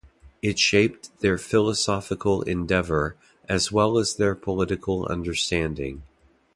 [0.41, 3.17] It shaped their philosophical endeavor,
[3.47, 6.01] as well as their political understanding.